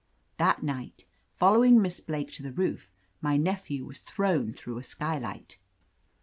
[0.37, 5.19] "That night, following Miss Blake to the roof, my nephew was thrown through a sky
[5.19, 5.59] light.